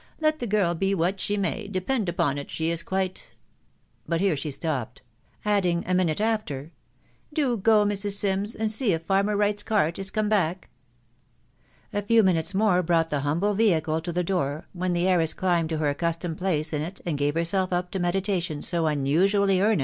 [0.01, 3.33] u Let the girl be what she may, depend upon it she is quite...."
[4.09, 5.03] but here she stopped;
[5.45, 6.71] adding a minute after,"
[7.35, 8.13] Do go, Mrs.
[8.13, 10.71] Sims, and see if farmer Wright's cart is come back."
[11.93, 14.25] A few minutes more brought the 1axxmY>\e <*&&&&.\» ^nr.
[14.25, 17.91] door, when the heiress climbed to "her acc,\\a\«tofc\ ^&Rfc va> it, and gave herself up
[17.91, 19.79] to meditation ao xroosa^i «ke&«*.